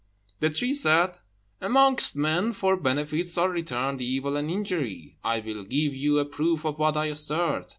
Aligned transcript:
The 0.39 0.49
tree 0.49 0.73
said, 0.73 1.19
"Amongst 1.61 2.15
men, 2.15 2.53
for 2.53 2.75
benefits 2.75 3.37
are 3.37 3.51
returned 3.51 4.01
evil 4.01 4.35
and 4.35 4.49
injury. 4.49 5.19
I 5.23 5.41
will 5.41 5.63
give 5.63 5.93
you 5.95 6.17
a 6.17 6.25
proof 6.25 6.65
of 6.65 6.79
what 6.79 6.97
I 6.97 7.05
assert. 7.05 7.67